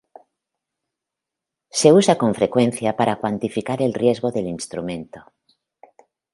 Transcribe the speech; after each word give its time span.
Se 1.69 1.93
usa 1.93 2.17
con 2.17 2.33
frecuencia 2.33 2.97
para 2.97 3.17
cuantificar 3.17 3.83
el 3.83 3.93
riesgo 3.93 4.31
del 4.31 4.47
instrumento. 4.47 5.31